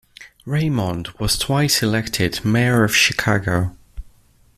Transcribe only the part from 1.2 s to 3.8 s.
twice elected mayor of Chicago.